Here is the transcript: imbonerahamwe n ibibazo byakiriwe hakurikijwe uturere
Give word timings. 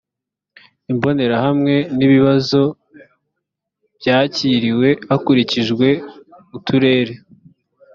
imbonerahamwe 0.91 1.75
n 1.97 1.99
ibibazo 2.07 2.61
byakiriwe 3.99 4.89
hakurikijwe 5.09 5.87
uturere 6.57 7.13